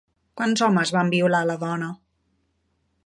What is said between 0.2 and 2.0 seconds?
Quants homes van violar a la dona?